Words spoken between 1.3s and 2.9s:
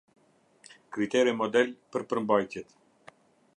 model për përmbajtjet.